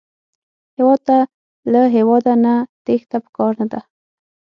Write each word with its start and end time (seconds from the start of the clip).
هېواد 0.77 0.99
ته 1.07 1.17
له 1.71 1.81
هېواده 1.95 2.33
نه 2.43 2.53
تېښته 2.85 3.17
پکار 3.25 3.51
نه 3.61 3.67
ده 3.71 3.79